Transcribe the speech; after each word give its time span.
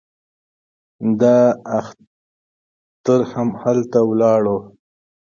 دا 1.21 1.37
اختر 1.79 3.19
هم 3.31 3.47
هلته 3.61 3.99
ولاړو. 4.09 4.57